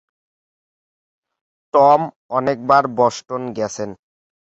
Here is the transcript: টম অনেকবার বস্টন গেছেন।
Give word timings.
টম 1.73 2.01
অনেকবার 2.29 2.83
বস্টন 2.97 3.41
গেছেন। 3.53 3.89